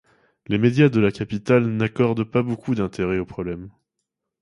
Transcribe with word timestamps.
Les 0.47 0.57
médias 0.57 0.89
de 0.89 0.99
la 0.99 1.11
capitale 1.11 1.67
n'accordent 1.67 2.23
pas 2.23 2.41
beaucoup 2.41 2.73
d'intérêt 2.73 3.19
au 3.19 3.25
problème. 3.27 3.69